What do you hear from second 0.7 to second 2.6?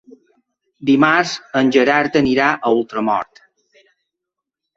Dimarts en Gerard anirà